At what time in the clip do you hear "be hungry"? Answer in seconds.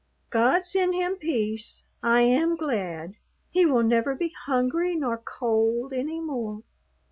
4.15-4.95